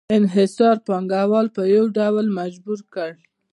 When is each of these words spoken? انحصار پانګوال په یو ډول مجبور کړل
انحصار 0.17 0.75
پانګوال 0.87 1.47
په 1.55 1.61
یو 1.75 1.85
ډول 1.97 2.25
مجبور 2.39 2.79
کړل 2.93 3.13